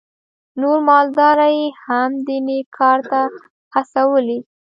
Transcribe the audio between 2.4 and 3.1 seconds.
نېک کار